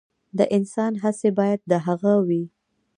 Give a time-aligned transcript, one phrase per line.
[0.37, 2.43] د انسان هڅې باید د هغه وي.